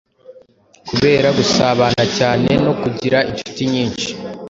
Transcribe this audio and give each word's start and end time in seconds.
kubera 0.89 1.27
gusabana 1.37 2.03
cyane 2.17 2.49
no 2.65 2.73
kugira 2.81 3.17
inshuti 3.29 3.61
nyinshi 3.73 4.09